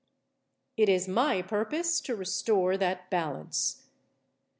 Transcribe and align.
It 0.77 0.89
is 0.89 1.07
my 1.07 1.43
purpose 1.43 2.01
to 2.01 2.15
restore 2.15 2.75
that 2.75 3.11
balance. 3.11 3.83